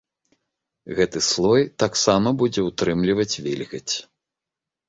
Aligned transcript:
Гэты 0.99 1.21
слой 1.31 1.61
таксама 1.83 2.33
будзе 2.39 2.61
ўтрымліваць 2.69 3.39
вільгаць. 3.49 3.93